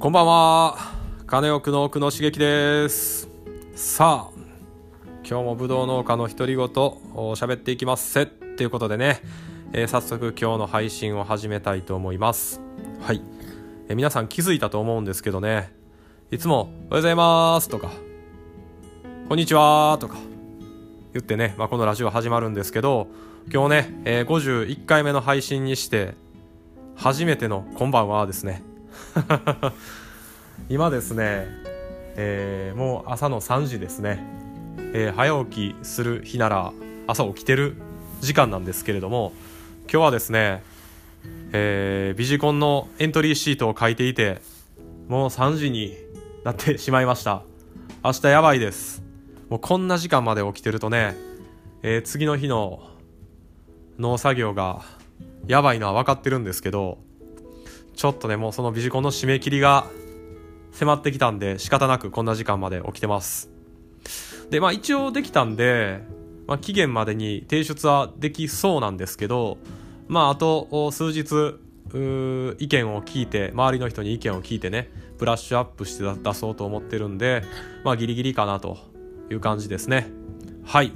[0.00, 0.78] こんばんは。
[1.26, 3.28] 金奥の奥の刺激です。
[3.74, 4.40] さあ
[5.28, 6.68] 今日もぶどう農家の独り言を
[7.36, 8.24] 喋っていきますせ。
[8.24, 9.20] ということでね、
[9.74, 12.62] えー、早速今日の配信を始めたいと思います。
[13.02, 13.20] はい、
[13.90, 15.70] えー、皆さん気づいたと思うんですけどね
[16.30, 17.90] いつも「おはようございます」とか
[19.28, 20.16] 「こんにちは」とか
[21.12, 23.08] 言ってね、まあ、このラジオ始まるんですけど
[23.52, 26.14] 今日ね、えー、51回目の配信にして
[26.96, 28.69] 初めての「こんばんは」ですね
[30.68, 31.46] 今ですね、
[32.16, 34.22] えー、もう朝の3時ですね、
[34.92, 36.72] えー、早起きする日なら
[37.06, 37.76] 朝起きてる
[38.20, 39.32] 時間なんですけれども
[39.90, 40.62] 今日はですね、
[41.52, 44.40] えー、ビジコンのエントリーシートを書いていて
[45.08, 45.96] もう3時に
[46.44, 47.42] なってしまいました。
[48.04, 49.02] 明日やばいです。
[49.50, 51.16] もうこんな時間まで起きてるとね、
[51.82, 52.88] えー、次の日の
[53.98, 54.82] 農作業が
[55.46, 56.98] やばいのは分かってるんですけど
[57.94, 59.86] ちょっとねもうそのビジコンの締め切りが
[60.72, 63.50] 迫ってきたんで仕方なくこんな時間まで起きてます。
[64.50, 66.02] でまあ一応できたんで、
[66.46, 69.58] まあ、期限までに提出はできそうなんですけど
[70.08, 71.58] まああと数日
[71.92, 77.42] 意見を聞いて周りの人に意見を聞いてねブラッシュアップして出そうと思ってるんで
[77.84, 78.78] まあギリギリかなと
[79.30, 80.08] いう感じですね。
[80.64, 80.92] はい。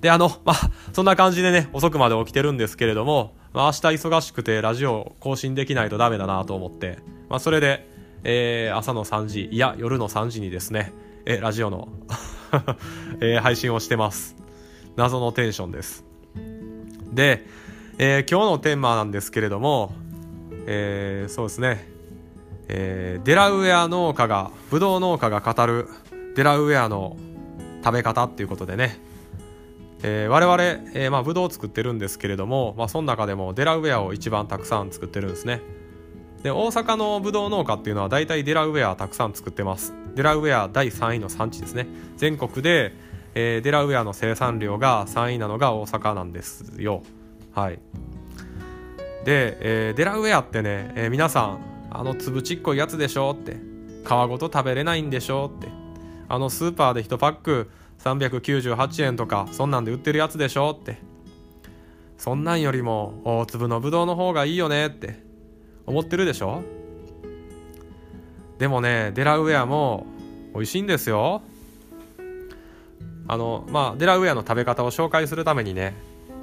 [0.00, 7.88] であのまあそんな感じでね遅くまで起きてるんですけれどもまあ、明日忙しくてラジオ更新できないとダメだなと思って、まあ、それで、
[8.24, 10.92] えー、朝の3時、いや、夜の3時にですね、
[11.24, 11.88] えラジオの
[13.20, 14.36] えー、配信をしてます。
[14.96, 16.04] 謎のテンションです。
[17.12, 17.44] で、
[17.98, 19.92] えー、今日のテーマなんですけれども、
[20.66, 21.88] えー、そうですね、
[22.68, 25.88] えー、デラウェア農家が、ブドウ農家が語る
[26.36, 27.16] デラウェアの
[27.84, 28.98] 食べ方っていうことでね、
[30.02, 30.62] えー、我々、
[30.94, 35.60] えー、まあ、ブドウを作ってるんですけれども、まあ、その中でもデラウェアを一番たくさん作ってるんですね。
[36.42, 39.92] で大阪のブドウ農家っていうのは大体デラウェアたくさん作ってます。
[40.14, 41.88] デラウェア第3位の産地ですね。
[42.16, 42.92] 全国で、
[43.34, 47.02] えー、デラウェアの生産量が3位なのが大阪なんですよ。
[47.52, 47.80] はい。
[49.24, 51.58] で、えー、デラウェアってね、えー、皆さん
[51.90, 53.56] あの粒ちっこいやつでしょって
[54.04, 55.68] 皮ごと食べれないんでしょって
[56.28, 60.70] あのスーパーで1パック398円とかそんなんで売ってるやつでしょ？
[60.70, 60.98] って。
[62.16, 65.22] そんなんよりも大粒のぶどうの方がいいよねって。
[65.86, 66.62] 思ってるでしょ？
[68.58, 70.06] でもねデラウェアも
[70.54, 71.42] 美味しいんですよ。
[73.28, 75.94] あのまあデラウェアの食べ方を紹介するためにね、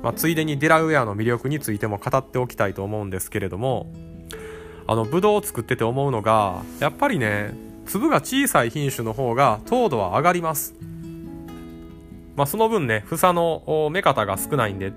[0.04, 3.92] まあ、ついでにデラウェアの魅力についても語っておきたいと思うんですけれども
[4.86, 7.56] あのブドウを作ってて思うのがやっぱりね
[7.88, 10.76] 粒が小さい品種の方が糖度は上がります。
[12.36, 14.92] まあ、その分ね房の目方が少ないんで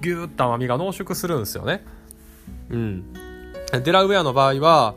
[0.00, 1.84] ギューッと甘みが濃縮するんですよね。
[2.70, 3.12] うん。
[3.84, 4.94] デラウェアの場合は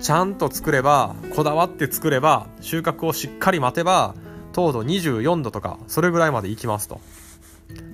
[0.00, 4.14] ちゃんと作ればこだわって作れば収穫をしっかり待てば
[4.52, 7.00] 糖度24度とかそれぐらいまでいきますと。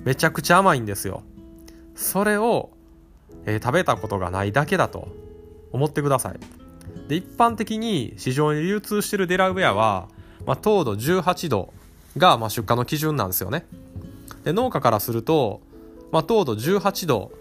[0.03, 1.23] めちゃくちゃ甘いんですよ。
[1.95, 2.71] それを、
[3.45, 5.09] えー、食べたことがないだけだと
[5.71, 6.39] 思ってください。
[7.07, 10.07] で一般的に市場に流通してるデラウェアは、
[10.45, 11.73] まあ、糖度18度
[12.17, 13.65] が、ま、出荷の基準なんですよね。
[14.43, 15.61] で農家からすると、
[16.11, 17.31] まあ、糖度18度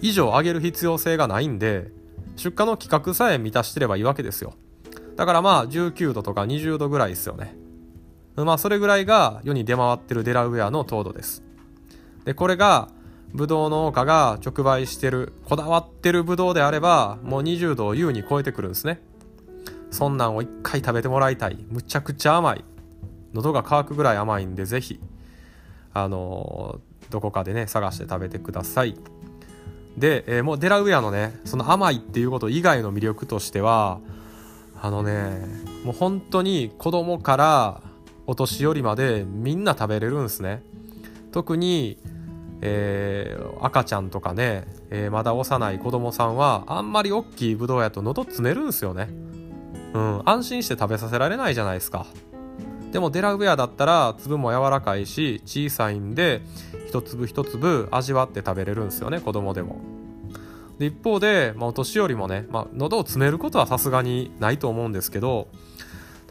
[0.00, 1.90] 以上上げる必要性がないんで
[2.36, 4.54] 出荷の規格さえ満たしてればいいわけですよ。
[5.16, 7.56] だからまあ19度とか20度ぐらいですよね。
[8.36, 11.42] まあそれぐらいが世に出回ってるデラウェアの糖度です。
[12.24, 12.88] でこれが
[13.32, 19.00] ブドウ農家が直売してるこだわってるブドウであればもう20度を優に超えてくるんですね。
[19.90, 21.64] そんなんを一回食べてもらいたい。
[21.68, 22.64] むちゃくちゃ甘い。
[23.34, 25.00] 喉が渇くぐらい甘いんで是非
[25.92, 26.80] あの
[27.10, 28.96] どこかでね探して食べてください。
[29.96, 34.00] で、えー、もうデラウェアのねその甘いっていうこと以外の魅力としては
[34.80, 35.46] あのね
[35.84, 37.80] もう本当に子供から
[38.26, 40.62] お年寄りまでみんな食べれるんですね。
[41.30, 41.98] 特に、
[42.60, 49.10] えー、赤ちゃんとかね、えー、まだ幼い子供さんはあんまり大きいブドウやと喉詰めるんですよね。
[49.92, 52.06] うん安心して食べさせられないじゃないですか。
[52.94, 56.42] でもデラウェアだったら粒も柔らかいし小さいんで
[56.86, 59.80] 一粒一粒味わって食べれるんですよね子供でも。
[60.78, 65.48] で一方で、まあ、お年寄りもね、まあ、喉を詰めることはさすがにないと思うんですけど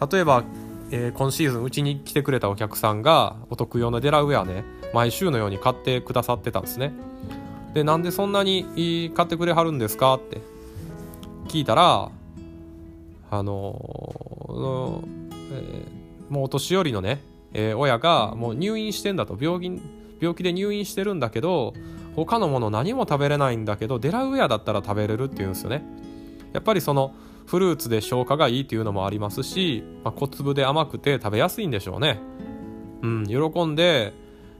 [0.09, 0.45] 例えば、
[0.89, 4.63] えー、今シーズンうちに来てくれたお客さんがお得用のデラウェアね
[4.93, 6.93] 毎週のように買ってくださってたんですね。
[7.73, 10.39] でなんでそんなに買ってくれはるんですかって
[11.49, 12.09] 聞いたら
[13.31, 15.03] あの
[15.51, 17.21] えーもうお年寄りのね、
[17.53, 19.37] えー、親がもう入院してんだと。
[19.39, 19.81] 病気
[20.19, 21.73] 病気で入院してるんだけど
[22.15, 25.83] 他のもの何も食べれないんだけどデラウェアだったら食べれるっていうんですよね。
[26.53, 27.13] やっぱりその
[27.45, 32.19] フルーツで消化がいいっていうのもありますし、まあ、小粒で甘くて食べやすいんでしょうね。
[33.01, 34.13] うん喜んで、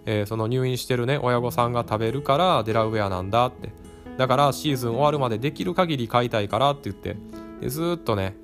[0.06, 3.72] えー、その入院してるね親御さんが食べるからデラウェアなんだって。
[4.18, 7.16] だからシーズン終わるまでできる限り買いたいからって言って。
[7.62, 8.36] でずっとね、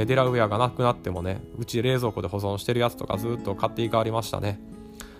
[0.00, 4.58] え、デラウェアがなくなってもねうち冷蔵庫で保存してるやつとかずっと買っていかわりましたね。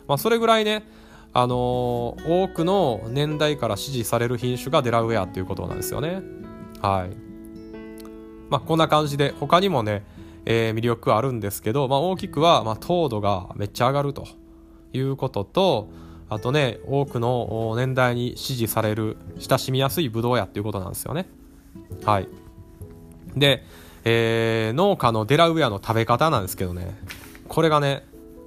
[0.09, 0.85] まあそれぐらいね
[1.33, 6.23] あのー、多くの年代から支持される品種がデラウェアっていうことなんですよね。
[6.81, 7.17] はい。
[8.51, 10.05] まあこんな感じで他にもね、
[10.45, 14.27] えー、魅力あるんですけど、まあ、大きくは、ま、糖度がめっちゃ上がると
[14.93, 15.89] いうことと
[16.29, 21.27] あとね多くの年代に支持される親しみやすいブドウやっていうことなんですよね。
[22.05, 22.29] はい。
[23.37, 23.65] で、
[24.05, 26.97] えー、農家のデラウェアの食べ方なんですけどね。
[27.49, 28.07] これがね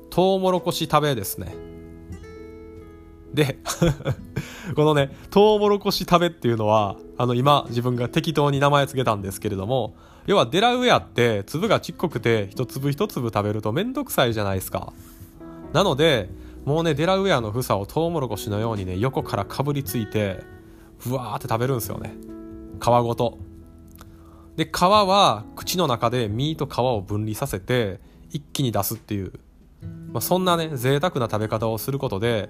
[0.09, 1.55] トウモロコシ食べですね。
[3.33, 3.59] で
[4.75, 9.95] このねトウモロコシ食べっていうのはあの今自分が適当に名前付けたんですけれども
[10.25, 14.93] 要はデラウェアって粒がちっこくて一粒一粒食べるとめんどくさいじゃないですか。
[15.73, 16.29] なので
[16.65, 20.43] もうねデラウェアの房をトウモロコシのようにね横からかぶりついて
[20.97, 22.13] ふわーって食べるんですよね。
[22.79, 23.46] 皮ごと。
[24.57, 27.99] で皮は口の中で身と皮を分離させて
[28.31, 29.31] 一気に出すっていう、
[30.11, 32.49] まあ、そんなね贅沢な食べ方をすることで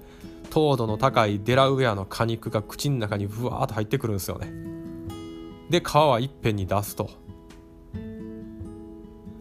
[0.50, 4.50] 糖度の高いデラウェアの果肉が口の中にふわーっと入ってくるんですよね。
[5.68, 7.10] で皮はいっぺんに出すと。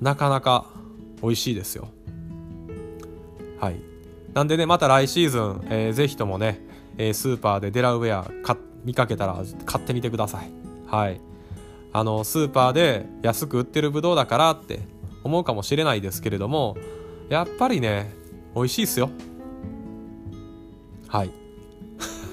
[0.01, 0.65] なかなか
[1.23, 1.87] 美味しいですよ。
[3.61, 3.77] はい。
[4.33, 6.59] なんでねまた来シーズン、えー、ぜひともね、
[6.97, 8.29] えー、スーパーでデラウェア
[8.83, 10.51] 見かけたら買ってみてください。
[10.85, 11.21] はい。
[11.94, 14.80] あのスーパーで安く売ってるブドウだからって
[15.24, 16.78] 思うかもしれないですけれども
[17.30, 18.12] やっぱりね
[18.56, 19.10] 美味しいっすよ
[21.07, 21.31] はい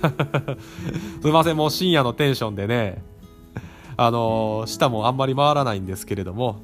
[1.22, 3.02] すいませんもう深夜のテンションでね
[3.96, 6.62] あの、舌もあんまり回らないんですけれども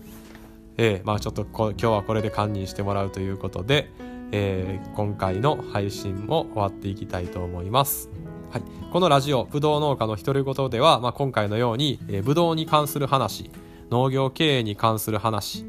[0.83, 3.91] えー、まあちょっと今日はこれで堪忍してもらうということで、
[4.33, 8.09] えー、今回の配信も終わっていきたいと思います。
[8.51, 8.63] はい、
[8.93, 13.49] このラジオ「ぶどう農家の独り言」では、まあ、今回のように、え、ぶどうに関する話
[13.91, 15.65] 農業経営に関する話、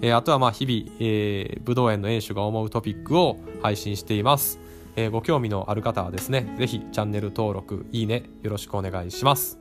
[0.00, 4.58] えー、あとはまあ日々、え、ぶどう園の園主が思うトピックを配信しています、
[4.96, 9.58] えー、ご興味のある方はですね是非チャンネル登録いいねよろしくお願いします。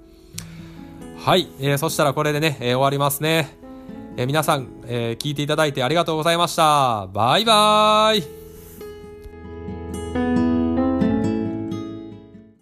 [1.18, 3.58] はい、えー、そしたらこれでね、えー、終わりますね。
[4.18, 7.08] えー、皆さん、えー、聞いていただいてありがとうございました。
[7.14, 8.43] バイバーイ。